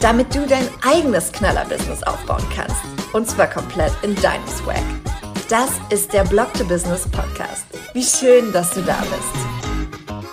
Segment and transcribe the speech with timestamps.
[0.00, 2.76] Damit du dein eigenes Knaller-Business aufbauen kannst.
[3.12, 4.84] Und zwar komplett in deinem Swag.
[5.48, 7.66] Das ist der Blog to Business Podcast.
[7.94, 10.24] Wie schön, dass du da bist.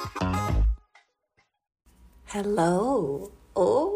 [2.25, 3.31] Hello.
[3.55, 3.91] Oh,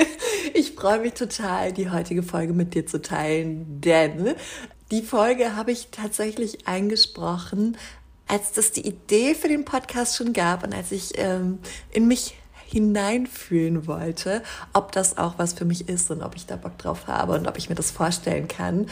[0.54, 4.34] ich freue mich total, die heutige Folge mit dir zu teilen, denn
[4.90, 7.76] die Folge habe ich tatsächlich eingesprochen,
[8.26, 11.60] als es die Idee für den Podcast schon gab und als ich ähm,
[11.92, 12.34] in mich
[12.74, 14.42] hineinfühlen wollte,
[14.72, 17.46] ob das auch was für mich ist und ob ich da Bock drauf habe und
[17.46, 18.86] ob ich mir das vorstellen kann.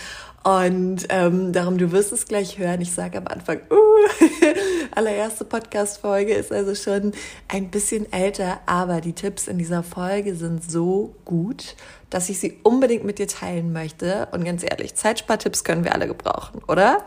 [0.45, 2.81] Und ähm, darum, du wirst es gleich hören.
[2.81, 4.34] Ich sage am Anfang, uh,
[4.95, 7.12] allererste Podcast-Folge ist also schon
[7.48, 11.75] ein bisschen älter, aber die Tipps in dieser Folge sind so gut,
[12.09, 14.28] dass ich sie unbedingt mit dir teilen möchte.
[14.31, 17.05] Und ganz ehrlich, Zeitspartipps können wir alle gebrauchen, oder?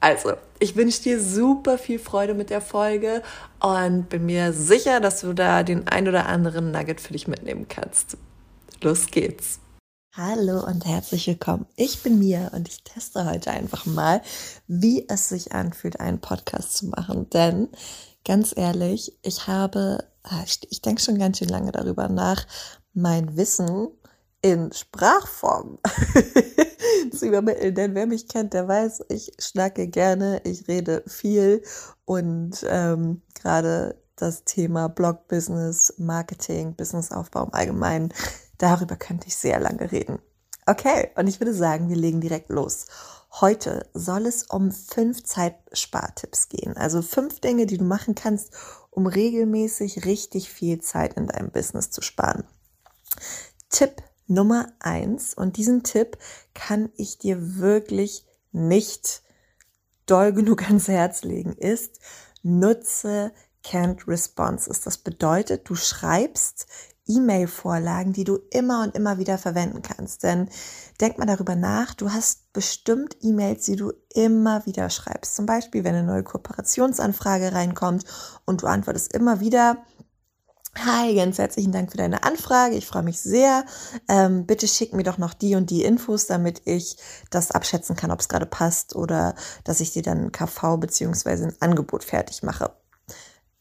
[0.00, 3.22] Also, ich wünsche dir super viel Freude mit der Folge
[3.60, 7.66] und bin mir sicher, dass du da den ein oder anderen Nugget für dich mitnehmen
[7.68, 8.16] kannst.
[8.80, 9.58] Los geht's.
[10.14, 11.66] Hallo und herzlich willkommen.
[11.74, 14.22] Ich bin Mia und ich teste heute einfach mal,
[14.68, 17.28] wie es sich anfühlt, einen Podcast zu machen.
[17.30, 17.68] Denn
[18.24, 22.46] ganz ehrlich, ich habe, ah, ich denke schon ganz schön lange darüber nach,
[22.94, 23.88] mein Wissen
[24.42, 25.78] in Sprachform
[27.12, 27.74] zu übermitteln.
[27.74, 31.62] Denn wer mich kennt, der weiß, ich schnacke gerne, ich rede viel
[32.04, 38.12] und ähm, gerade das Thema Blog-Business, Marketing, Businessaufbau im Allgemeinen,
[38.58, 40.18] darüber könnte ich sehr lange reden.
[40.66, 42.86] Okay, und ich würde sagen, wir legen direkt los.
[43.40, 46.76] Heute soll es um fünf Zeitspartipps gehen.
[46.76, 48.52] Also fünf Dinge, die du machen kannst,
[48.90, 52.44] um regelmäßig richtig viel Zeit in deinem Business zu sparen.
[53.70, 55.34] Tipp Nummer eins.
[55.34, 56.18] Und diesen Tipp
[56.54, 59.22] kann ich dir wirklich nicht
[60.06, 62.00] doll genug ans Herz legen, ist,
[62.42, 63.32] nutze
[63.64, 64.80] Canned Responses.
[64.80, 66.66] Das bedeutet, du schreibst
[67.08, 70.22] E-Mail-Vorlagen, die du immer und immer wieder verwenden kannst.
[70.22, 70.48] Denn
[71.00, 75.34] denk mal darüber nach, du hast bestimmt E-Mails, die du immer wieder schreibst.
[75.34, 78.04] Zum Beispiel, wenn eine neue Kooperationsanfrage reinkommt
[78.44, 79.78] und du antwortest immer wieder,
[80.76, 82.76] Hi, ganz herzlichen Dank für deine Anfrage.
[82.76, 83.64] Ich freue mich sehr.
[84.08, 86.96] Ähm, bitte schick mir doch noch die und die Infos, damit ich
[87.30, 89.34] das abschätzen kann, ob es gerade passt oder
[89.64, 92.76] dass ich dir dann ein KV beziehungsweise ein Angebot fertig mache.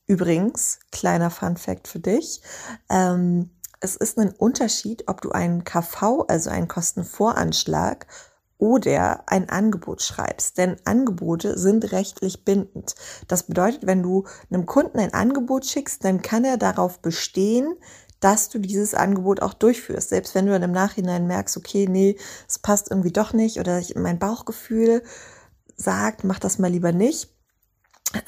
[0.05, 2.41] Übrigens, kleiner Fun Fact für dich.
[2.89, 8.07] Ähm, es ist ein Unterschied, ob du einen KV, also einen Kostenvoranschlag,
[8.57, 10.57] oder ein Angebot schreibst.
[10.57, 12.95] Denn Angebote sind rechtlich bindend.
[13.27, 17.75] Das bedeutet, wenn du einem Kunden ein Angebot schickst, dann kann er darauf bestehen,
[18.19, 20.09] dass du dieses Angebot auch durchführst.
[20.09, 23.79] Selbst wenn du dann im Nachhinein merkst, okay, nee, es passt irgendwie doch nicht oder
[23.79, 25.03] ich, mein Bauchgefühl
[25.75, 27.29] sagt, mach das mal lieber nicht.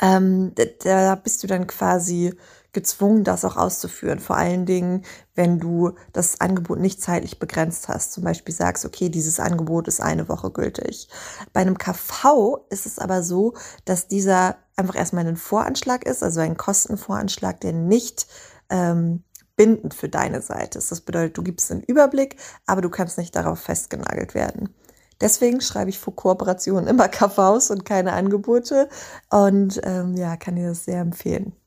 [0.01, 0.53] Ähm,
[0.83, 2.33] da bist du dann quasi
[2.71, 4.19] gezwungen, das auch auszuführen.
[4.19, 5.03] Vor allen Dingen,
[5.35, 8.13] wenn du das Angebot nicht zeitlich begrenzt hast.
[8.13, 11.09] Zum Beispiel sagst, okay, dieses Angebot ist eine Woche gültig.
[11.53, 13.53] Bei einem KV ist es aber so,
[13.85, 18.27] dass dieser einfach erstmal ein Voranschlag ist, also ein Kostenvoranschlag, der nicht
[18.69, 19.23] ähm,
[19.55, 20.91] bindend für deine Seite ist.
[20.91, 24.73] Das bedeutet, du gibst einen Überblick, aber du kannst nicht darauf festgenagelt werden.
[25.21, 28.87] Deswegen schreibe ich vor Kooperationen immer KVs und keine Angebote
[29.29, 31.58] und ähm, ja, kann dir das sehr empfehlen.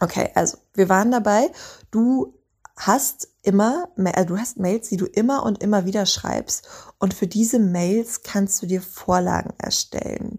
[0.00, 1.50] Okay, also wir waren dabei.
[1.90, 2.34] Du
[2.76, 7.26] hast immer, äh, du hast Mails, die du immer und immer wieder schreibst und für
[7.26, 10.38] diese Mails kannst du dir Vorlagen erstellen.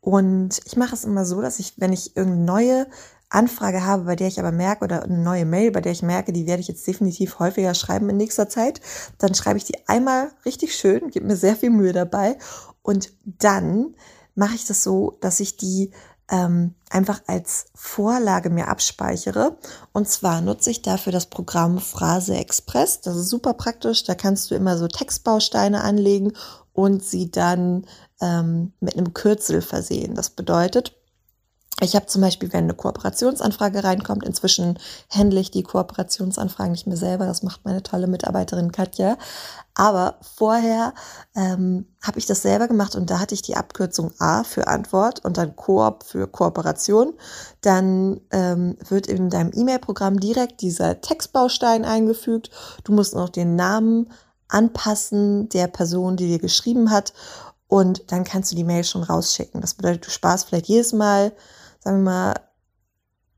[0.00, 2.86] Und ich mache es immer so, dass ich, wenn ich irgendeine neue
[3.28, 6.32] Anfrage habe, bei der ich aber merke, oder eine neue Mail, bei der ich merke,
[6.32, 8.80] die werde ich jetzt definitiv häufiger schreiben in nächster Zeit,
[9.18, 12.38] dann schreibe ich die einmal richtig schön, gebe mir sehr viel Mühe dabei
[12.82, 13.96] und dann
[14.36, 15.90] mache ich das so, dass ich die
[16.30, 19.56] ähm, einfach als Vorlage mir abspeichere.
[19.92, 23.00] Und zwar nutze ich dafür das Programm Phrase Express.
[23.00, 24.04] Das ist super praktisch.
[24.04, 26.32] Da kannst du immer so Textbausteine anlegen
[26.72, 27.86] und sie dann
[28.20, 30.14] ähm, mit einem Kürzel versehen.
[30.14, 30.94] Das bedeutet,
[31.82, 34.78] ich habe zum Beispiel, wenn eine Kooperationsanfrage reinkommt, inzwischen
[35.10, 39.18] handle ich die Kooperationsanfragen nicht mehr selber, das macht meine tolle Mitarbeiterin Katja.
[39.74, 40.94] Aber vorher
[41.34, 45.22] ähm, habe ich das selber gemacht und da hatte ich die Abkürzung A für Antwort
[45.22, 47.12] und dann Koop für Kooperation.
[47.60, 52.50] Dann ähm, wird in deinem E-Mail-Programm direkt dieser Textbaustein eingefügt.
[52.84, 54.10] Du musst noch den Namen
[54.48, 57.12] anpassen der Person, die dir geschrieben hat.
[57.68, 59.60] Und dann kannst du die Mail schon rausschicken.
[59.60, 61.32] Das bedeutet, du sparst vielleicht jedes Mal,
[61.86, 62.34] sagen wir mal,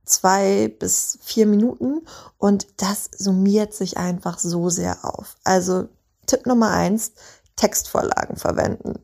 [0.06, 2.06] zwei bis vier Minuten
[2.38, 5.36] und das summiert sich einfach so sehr auf.
[5.44, 5.90] Also
[6.26, 7.12] Tipp Nummer eins,
[7.56, 9.00] Textvorlagen verwenden.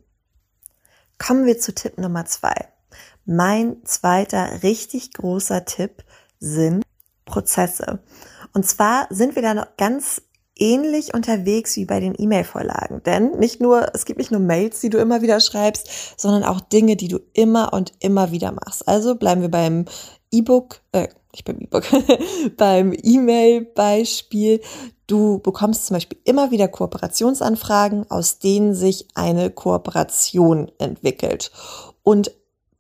[1.19, 2.55] Kommen wir zu Tipp Nummer zwei.
[3.27, 6.05] Mein zweiter richtig großer Tipp
[6.41, 6.83] sind
[7.27, 7.99] Prozesse.
[8.55, 10.23] Und zwar sind wir da noch ganz
[10.57, 13.03] ähnlich unterwegs wie bei den E-Mail-Vorlagen.
[13.05, 16.61] Denn nicht nur, es gibt nicht nur Mails, die du immer wieder schreibst, sondern auch
[16.61, 18.87] Dinge, die du immer und immer wieder machst.
[18.87, 19.87] Also bleiben wir beim
[20.31, 21.85] E-Book, äh, nicht beim E-Book,
[22.57, 24.61] beim E-Mail-Beispiel.
[25.07, 31.51] Du bekommst zum Beispiel immer wieder Kooperationsanfragen, aus denen sich eine Kooperation entwickelt.
[32.03, 32.31] Und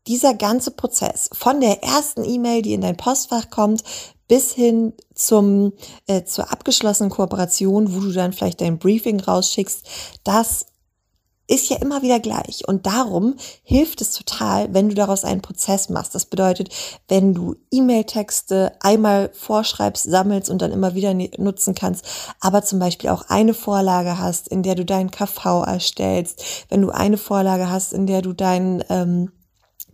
[0.06, 3.82] dieser ganze Prozess von der ersten E-Mail, die in dein Postfach kommt,
[4.28, 5.72] bis hin zum
[6.06, 9.86] äh, zur abgeschlossenen Kooperation, wo du dann vielleicht dein Briefing rausschickst,
[10.24, 10.66] das
[11.46, 12.66] ist ja immer wieder gleich.
[12.66, 16.14] Und darum hilft es total, wenn du daraus einen Prozess machst.
[16.14, 16.70] Das bedeutet,
[17.08, 22.06] wenn du E-Mail-Texte einmal vorschreibst, sammelst und dann immer wieder nutzen kannst,
[22.40, 26.90] aber zum Beispiel auch eine Vorlage hast, in der du deinen KV erstellst, wenn du
[26.90, 29.30] eine Vorlage hast, in der du dein, ähm,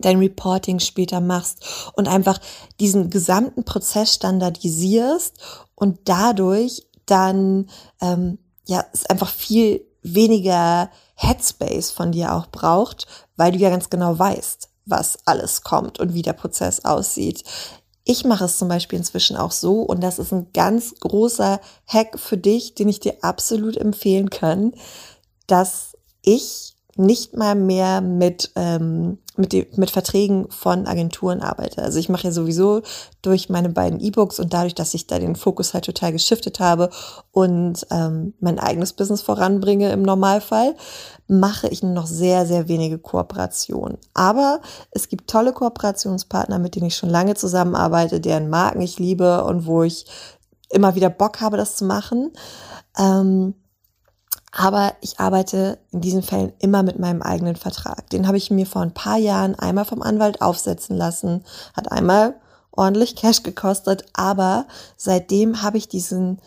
[0.05, 1.63] dein Reporting später machst
[1.93, 2.39] und einfach
[2.79, 5.37] diesen gesamten Prozess standardisierst
[5.75, 7.69] und dadurch dann
[8.01, 8.37] ähm,
[8.67, 14.17] ja es einfach viel weniger Headspace von dir auch braucht, weil du ja ganz genau
[14.17, 17.43] weißt, was alles kommt und wie der Prozess aussieht.
[18.03, 22.19] Ich mache es zum Beispiel inzwischen auch so und das ist ein ganz großer Hack
[22.19, 24.73] für dich, den ich dir absolut empfehlen kann,
[25.45, 31.81] dass ich nicht mal mehr mit, ähm, mit, mit Verträgen von Agenturen arbeite.
[31.81, 32.81] Also ich mache ja sowieso
[33.21, 36.89] durch meine beiden E-Books und dadurch, dass ich da den Fokus halt total geschiftet habe
[37.31, 40.75] und ähm, mein eigenes Business voranbringe im Normalfall,
[41.27, 43.97] mache ich nur noch sehr, sehr wenige Kooperationen.
[44.13, 44.61] Aber
[44.91, 49.65] es gibt tolle Kooperationspartner, mit denen ich schon lange zusammenarbeite, deren Marken ich liebe und
[49.65, 50.05] wo ich
[50.69, 52.31] immer wieder Bock habe, das zu machen.
[52.97, 53.53] Ähm,
[54.51, 58.09] aber ich arbeite in diesen Fällen immer mit meinem eigenen Vertrag.
[58.09, 61.45] Den habe ich mir vor ein paar Jahren einmal vom Anwalt aufsetzen lassen.
[61.73, 62.35] Hat einmal
[62.71, 64.65] ordentlich Cash gekostet, aber
[64.97, 66.41] seitdem habe ich diesen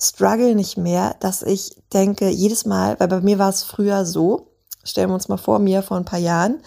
[0.00, 4.52] Struggle nicht mehr, dass ich denke, jedes Mal, weil bei mir war es früher so,
[4.84, 6.62] stellen wir uns mal vor, mir vor ein paar Jahren,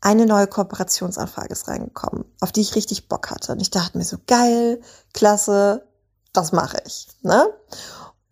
[0.00, 3.52] eine neue Kooperationsanfrage ist reingekommen, auf die ich richtig Bock hatte.
[3.52, 4.80] Und ich dachte mir so, geil,
[5.12, 5.86] klasse,
[6.32, 7.08] das mache ich.
[7.22, 7.46] Ne?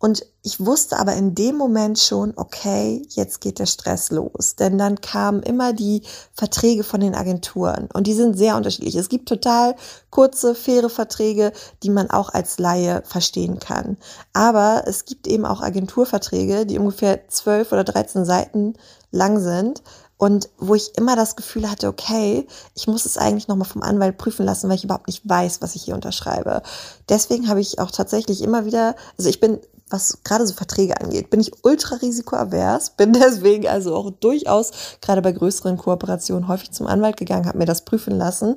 [0.01, 4.55] Und ich wusste aber in dem Moment schon, okay, jetzt geht der Stress los.
[4.55, 6.01] Denn dann kamen immer die
[6.33, 8.95] Verträge von den Agenturen und die sind sehr unterschiedlich.
[8.95, 9.75] Es gibt total
[10.09, 11.53] kurze, faire Verträge,
[11.83, 13.95] die man auch als Laie verstehen kann.
[14.33, 18.73] Aber es gibt eben auch Agenturverträge, die ungefähr zwölf oder dreizehn Seiten
[19.11, 19.83] lang sind
[20.17, 24.19] und wo ich immer das Gefühl hatte, okay, ich muss es eigentlich nochmal vom Anwalt
[24.19, 26.61] prüfen lassen, weil ich überhaupt nicht weiß, was ich hier unterschreibe.
[27.09, 29.59] Deswegen habe ich auch tatsächlich immer wieder, also ich bin
[29.91, 34.71] was gerade so Verträge angeht, bin ich ultra risikoavers, bin deswegen also auch durchaus
[35.01, 38.55] gerade bei größeren Kooperationen häufig zum Anwalt gegangen, habe mir das prüfen lassen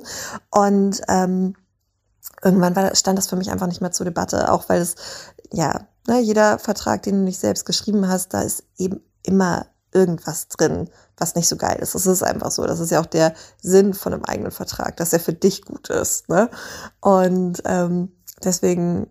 [0.51, 1.55] und ähm,
[2.43, 4.95] irgendwann war, stand das für mich einfach nicht mehr zur Debatte, auch weil es,
[5.51, 10.49] ja, ne, jeder Vertrag, den du nicht selbst geschrieben hast, da ist eben immer irgendwas
[10.49, 11.95] drin, was nicht so geil ist.
[11.95, 12.67] Das ist einfach so.
[12.67, 15.89] Das ist ja auch der Sinn von einem eigenen Vertrag, dass er für dich gut
[15.89, 16.27] ist.
[16.27, 16.49] Ne?
[16.99, 18.11] Und ähm,
[18.43, 19.07] deswegen,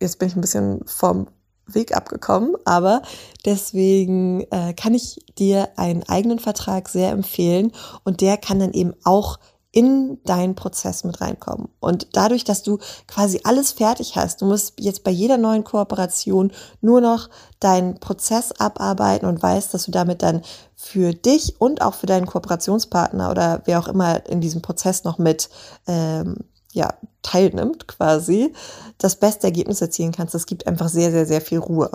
[0.00, 1.28] jetzt bin ich ein bisschen vom
[1.66, 3.02] Weg abgekommen, aber
[3.44, 7.72] deswegen äh, kann ich dir einen eigenen Vertrag sehr empfehlen
[8.04, 9.38] und der kann dann eben auch
[9.74, 11.68] in deinen Prozess mit reinkommen.
[11.80, 12.78] Und dadurch, dass du
[13.08, 17.28] quasi alles fertig hast, du musst jetzt bei jeder neuen Kooperation nur noch
[17.58, 20.42] deinen Prozess abarbeiten und weißt, dass du damit dann
[20.76, 25.18] für dich und auch für deinen Kooperationspartner oder wer auch immer in diesem Prozess noch
[25.18, 25.50] mit
[25.88, 26.36] ähm,
[26.74, 28.52] ja, teilnimmt quasi,
[28.98, 30.34] das beste Ergebnis erzielen kannst.
[30.34, 31.90] Das gibt einfach sehr, sehr, sehr viel Ruhe.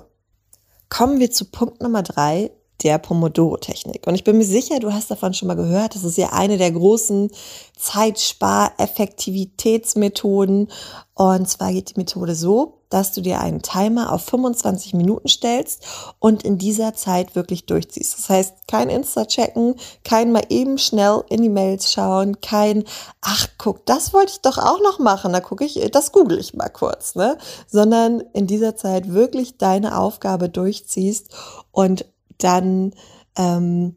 [0.90, 2.50] Kommen wir zu Punkt Nummer drei,
[2.84, 4.08] der Pomodoro-Technik.
[4.08, 5.96] Und ich bin mir sicher, du hast davon schon mal gehört.
[5.96, 7.30] Das ist ja eine der großen
[7.78, 10.70] Zeitspar-Effektivitätsmethoden.
[11.14, 15.86] Und zwar geht die Methode so, dass du dir einen Timer auf 25 Minuten stellst
[16.20, 18.18] und in dieser Zeit wirklich durchziehst.
[18.18, 22.84] Das heißt, kein Insta-Checken, kein mal eben schnell in die Mails schauen, kein,
[23.22, 26.54] ach guck, das wollte ich doch auch noch machen, da gucke ich, das google ich
[26.54, 27.38] mal kurz, ne?
[27.68, 31.30] Sondern in dieser Zeit wirklich deine Aufgabe durchziehst
[31.72, 32.06] und
[32.38, 32.94] dann
[33.38, 33.96] ähm,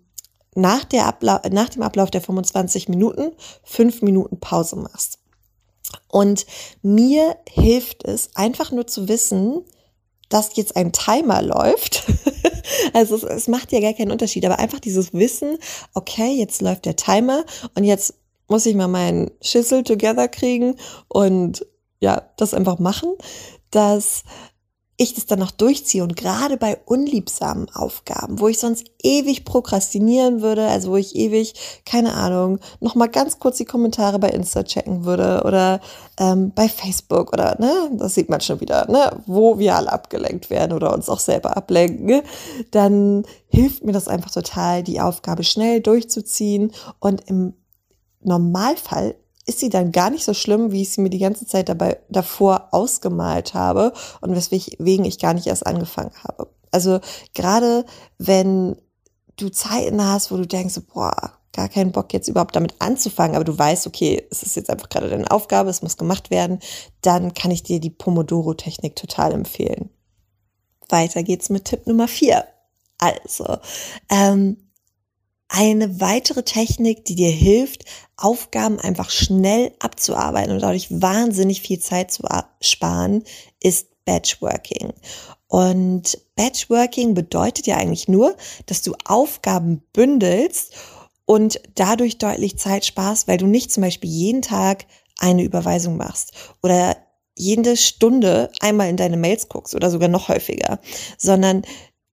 [0.54, 3.32] nach, der Abla nach dem Ablauf der 25 Minuten
[3.62, 5.21] fünf Minuten Pause machst.
[6.08, 6.46] Und
[6.82, 9.64] mir hilft es einfach nur zu wissen,
[10.28, 12.04] dass jetzt ein Timer läuft.
[12.94, 15.58] also es, es macht ja gar keinen Unterschied, aber einfach dieses Wissen,
[15.94, 17.44] okay, jetzt läuft der Timer
[17.74, 18.14] und jetzt
[18.48, 20.76] muss ich mal meinen Schüssel together kriegen
[21.08, 21.66] und
[22.00, 23.14] ja, das einfach machen,
[23.70, 24.24] dass
[25.02, 30.42] ich das dann noch durchziehe und gerade bei unliebsamen Aufgaben, wo ich sonst ewig prokrastinieren
[30.42, 31.54] würde, also wo ich ewig,
[31.84, 35.80] keine Ahnung, noch mal ganz kurz die Kommentare bei Insta checken würde oder
[36.18, 40.50] ähm, bei Facebook oder, ne, das sieht man schon wieder, ne, wo wir alle abgelenkt
[40.50, 42.22] werden oder uns auch selber ablenken,
[42.70, 47.54] dann hilft mir das einfach total, die Aufgabe schnell durchzuziehen und im
[48.22, 51.68] Normalfall ist sie dann gar nicht so schlimm, wie ich sie mir die ganze Zeit
[51.68, 56.48] dabei davor ausgemalt habe und weswegen ich gar nicht erst angefangen habe.
[56.70, 57.00] Also
[57.34, 57.84] gerade
[58.18, 58.76] wenn
[59.36, 63.44] du Zeiten hast, wo du denkst, boah, gar keinen Bock jetzt überhaupt damit anzufangen, aber
[63.44, 66.60] du weißt, okay, es ist jetzt einfach gerade deine Aufgabe, es muss gemacht werden,
[67.02, 69.90] dann kann ich dir die Pomodoro-Technik total empfehlen.
[70.88, 72.44] Weiter geht's mit Tipp Nummer vier.
[72.98, 73.58] Also,
[74.08, 74.56] ähm,
[75.54, 77.84] eine weitere Technik, die dir hilft,
[78.16, 82.22] Aufgaben einfach schnell abzuarbeiten und dadurch wahnsinnig viel Zeit zu
[82.62, 83.22] sparen,
[83.60, 84.94] ist Batchworking.
[85.48, 90.72] Und Batchworking bedeutet ja eigentlich nur, dass du Aufgaben bündelst
[91.26, 94.86] und dadurch deutlich Zeit sparst, weil du nicht zum Beispiel jeden Tag
[95.18, 96.32] eine Überweisung machst
[96.62, 96.96] oder
[97.36, 100.80] jede Stunde einmal in deine Mails guckst oder sogar noch häufiger,
[101.18, 101.62] sondern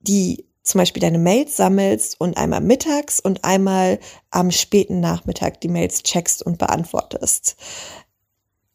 [0.02, 4.00] die zum Beispiel deine Mails sammelst und einmal mittags und einmal
[4.30, 7.56] am späten Nachmittag die Mails checkst und beantwortest.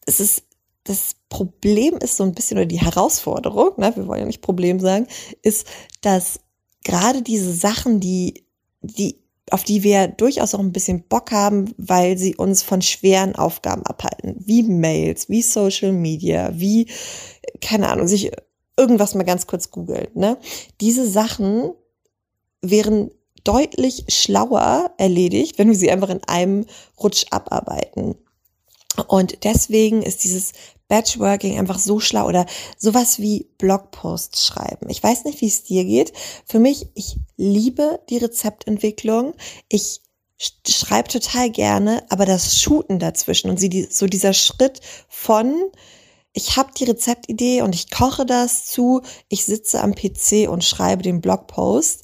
[0.04, 0.42] Es ist,
[0.82, 4.80] das Problem ist so ein bisschen, oder die Herausforderung, ne, wir wollen ja nicht Problem
[4.80, 5.06] sagen,
[5.42, 5.68] ist,
[6.00, 6.40] dass
[6.82, 8.44] gerade diese Sachen, die,
[8.82, 9.20] die,
[9.50, 13.86] auf die wir durchaus auch ein bisschen Bock haben, weil sie uns von schweren Aufgaben
[13.86, 16.88] abhalten, wie Mails, wie Social Media, wie,
[17.60, 18.32] keine Ahnung, sich
[18.76, 20.08] irgendwas mal ganz kurz googeln.
[20.14, 20.38] Ne?
[20.80, 21.70] Diese Sachen
[22.71, 23.11] wären
[23.44, 26.66] deutlich schlauer erledigt, wenn wir sie einfach in einem
[26.99, 28.16] Rutsch abarbeiten.
[29.09, 30.52] Und deswegen ist dieses
[30.88, 32.47] Batchworking einfach so schlau oder
[32.78, 34.88] sowas wie Blogposts schreiben.
[34.88, 36.12] Ich weiß nicht, wie es dir geht.
[36.47, 39.35] Für mich, ich liebe die Rezeptentwicklung.
[39.68, 40.00] Ich
[40.66, 45.54] schreibe total gerne, aber das Shooten dazwischen und so dieser Schritt von
[46.37, 51.04] ich habe die Rezeptidee und ich koche das zu, ich sitze am PC und schreibe
[51.04, 52.02] den Blogpost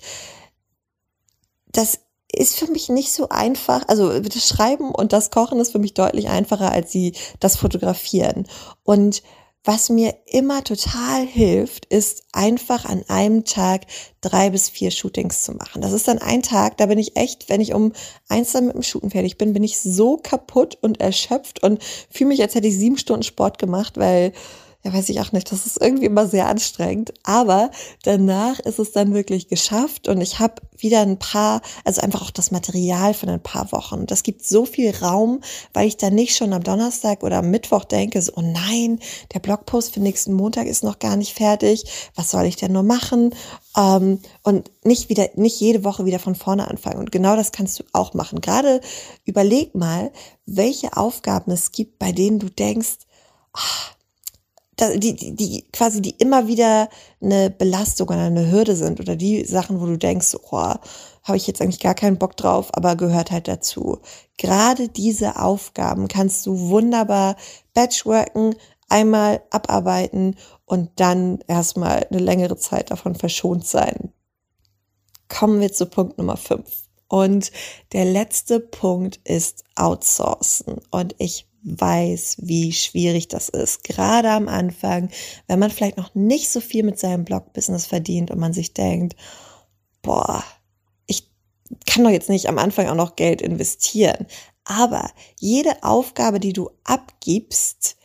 [1.73, 2.01] das
[2.33, 3.83] ist für mich nicht so einfach.
[3.89, 8.47] Also das Schreiben und das Kochen ist für mich deutlich einfacher als sie das Fotografieren.
[8.85, 9.23] Und
[9.63, 13.83] was mir immer total hilft, ist einfach an einem Tag
[14.23, 15.83] drei bis vier Shootings zu machen.
[15.83, 17.93] Das ist dann ein Tag, da bin ich echt, wenn ich um
[18.29, 22.29] eins dann mit dem Shooten fertig bin, bin ich so kaputt und erschöpft und fühle
[22.29, 24.33] mich, als hätte ich sieben Stunden Sport gemacht, weil
[24.83, 27.13] ja, weiß ich auch nicht, das ist irgendwie immer sehr anstrengend.
[27.23, 27.71] Aber
[28.03, 32.31] danach ist es dann wirklich geschafft und ich habe wieder ein paar, also einfach auch
[32.31, 34.07] das Material von ein paar Wochen.
[34.07, 35.41] Das gibt so viel Raum,
[35.75, 39.01] weil ich dann nicht schon am Donnerstag oder am Mittwoch denke, so, oh nein,
[39.35, 41.85] der Blogpost für nächsten Montag ist noch gar nicht fertig.
[42.15, 43.35] Was soll ich denn nur machen?
[43.77, 47.01] Ähm, und nicht wieder, nicht jede Woche wieder von vorne anfangen.
[47.01, 48.41] Und genau das kannst du auch machen.
[48.41, 48.81] Gerade
[49.27, 50.11] überleg mal,
[50.47, 52.97] welche Aufgaben es gibt, bei denen du denkst,
[53.53, 53.95] ach,
[54.97, 56.89] die, die, die quasi die immer wieder
[57.21, 60.75] eine Belastung oder eine Hürde sind oder die Sachen, wo du denkst, oh,
[61.23, 63.99] habe ich jetzt eigentlich gar keinen Bock drauf, aber gehört halt dazu.
[64.39, 67.37] Gerade diese Aufgaben kannst du wunderbar
[67.75, 68.55] batchworken,
[68.89, 74.13] einmal abarbeiten und dann erstmal eine längere Zeit davon verschont sein.
[75.29, 76.65] Kommen wir zu Punkt Nummer 5.
[77.09, 77.51] Und
[77.93, 80.81] der letzte Punkt ist Outsourcen.
[80.91, 83.85] Und ich weiß, wie schwierig das ist.
[83.85, 85.11] Gerade am Anfang,
[85.47, 89.17] wenn man vielleicht noch nicht so viel mit seinem Blog-Business verdient und man sich denkt,
[90.03, 90.43] boah,
[91.07, 91.29] ich
[91.87, 94.27] kann doch jetzt nicht am Anfang auch noch Geld investieren.
[94.65, 97.97] Aber jede Aufgabe, die du abgibst,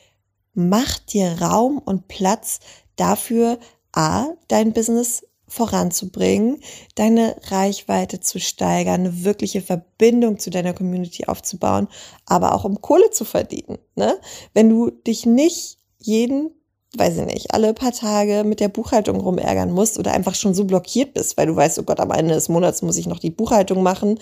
[0.53, 2.59] macht dir Raum und Platz
[2.95, 3.59] dafür,
[3.91, 6.59] A, dein Business voranzubringen,
[6.95, 11.87] deine Reichweite zu steigern, eine wirkliche Verbindung zu deiner Community aufzubauen,
[12.25, 13.77] aber auch um Kohle zu verdienen.
[13.95, 14.19] Ne?
[14.53, 16.51] Wenn du dich nicht jeden,
[16.97, 20.65] weiß ich nicht, alle paar Tage mit der Buchhaltung rumärgern musst oder einfach schon so
[20.65, 23.31] blockiert bist, weil du weißt, oh Gott, am Ende des Monats muss ich noch die
[23.31, 24.19] Buchhaltung machen,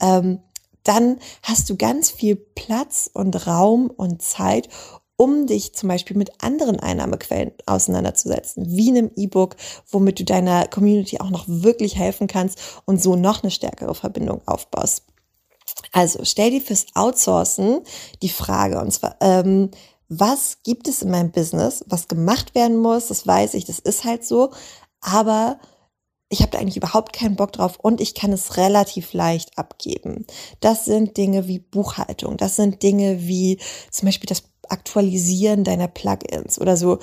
[0.00, 0.40] ähm,
[0.82, 4.68] dann hast du ganz viel Platz und Raum und Zeit,
[5.24, 9.56] um dich zum Beispiel mit anderen Einnahmequellen auseinanderzusetzen, wie einem E-Book,
[9.90, 14.42] womit du deiner Community auch noch wirklich helfen kannst und so noch eine stärkere Verbindung
[14.44, 15.04] aufbaust.
[15.92, 17.80] Also stell dir fürs Outsourcen
[18.20, 19.70] die Frage, und zwar, ähm,
[20.10, 24.04] was gibt es in meinem Business, was gemacht werden muss, das weiß ich, das ist
[24.04, 24.50] halt so,
[25.00, 25.58] aber
[26.28, 30.26] ich habe da eigentlich überhaupt keinen Bock drauf und ich kann es relativ leicht abgeben.
[30.60, 33.58] Das sind Dinge wie Buchhaltung, das sind Dinge wie
[33.90, 36.98] zum Beispiel das Aktualisieren deiner Plugins oder so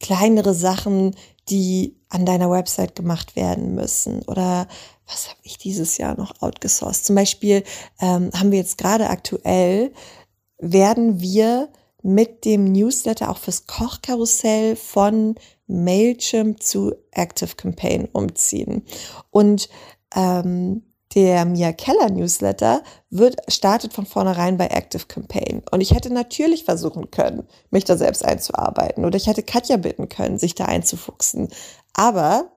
[0.00, 1.14] kleinere Sachen,
[1.48, 4.66] die an deiner Website gemacht werden müssen oder
[5.06, 7.04] was habe ich dieses Jahr noch outgesourced?
[7.04, 7.62] Zum Beispiel
[8.00, 9.92] ähm, haben wir jetzt gerade aktuell,
[10.58, 11.68] werden wir
[12.02, 15.34] mit dem Newsletter auch fürs Kochkarussell von
[15.66, 18.84] Mailchimp zu Active Campaign umziehen.
[19.30, 19.68] Und
[20.14, 20.82] ähm,
[21.14, 25.62] der Mia Keller Newsletter wird, startet von vornherein bei Active Campaign.
[25.70, 29.04] Und ich hätte natürlich versuchen können, mich da selbst einzuarbeiten.
[29.04, 31.48] Oder ich hätte Katja bitten können, sich da einzufuchsen.
[31.92, 32.50] Aber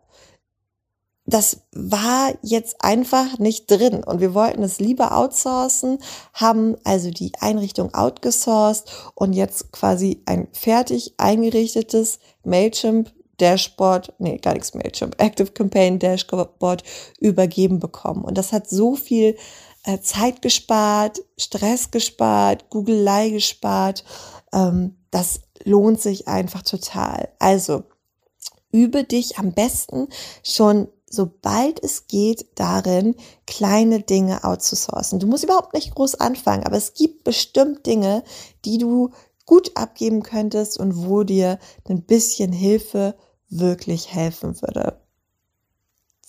[1.28, 6.00] das war jetzt einfach nicht drin und wir wollten es lieber outsourcen,
[6.34, 14.54] haben also die Einrichtung outgesourced und jetzt quasi ein fertig eingerichtetes Mailchimp Dashboard, nee, gar
[14.54, 16.84] nichts Mailchimp, Active Campaign Dashboard
[17.20, 18.24] übergeben bekommen.
[18.24, 19.38] Und das hat so viel
[19.84, 24.04] äh, Zeit gespart, Stress gespart, Googelei gespart.
[24.54, 27.30] Ähm, das lohnt sich einfach total.
[27.40, 27.84] Also,
[28.72, 30.08] übe dich am besten
[30.44, 33.16] schon sobald es geht, darin,
[33.46, 35.20] kleine Dinge outzusourcen.
[35.20, 38.24] Du musst überhaupt nicht groß anfangen, aber es gibt bestimmt Dinge,
[38.66, 39.12] die du
[39.46, 43.16] gut abgeben könntest und wo dir ein bisschen Hilfe
[43.50, 45.00] wirklich helfen würde.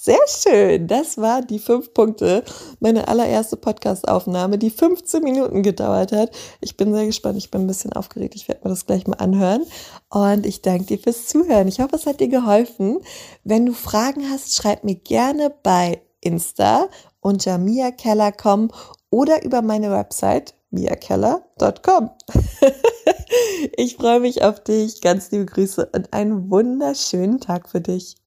[0.00, 0.86] Sehr schön.
[0.86, 2.44] Das war die fünf Punkte.
[2.78, 6.30] Meine allererste Podcast-Aufnahme, die 15 Minuten gedauert hat.
[6.60, 7.36] Ich bin sehr gespannt.
[7.36, 8.36] Ich bin ein bisschen aufgeregt.
[8.36, 9.66] Ich werde mir das gleich mal anhören.
[10.08, 11.66] Und ich danke dir fürs Zuhören.
[11.66, 13.00] Ich hoffe, es hat dir geholfen.
[13.42, 18.70] Wenn du Fragen hast, schreib mir gerne bei Insta unter miakeller.com
[19.10, 22.10] oder über meine Website miakeller.com.
[23.76, 25.00] ich freue mich auf dich.
[25.00, 28.18] Ganz liebe Grüße und einen wunderschönen Tag für dich.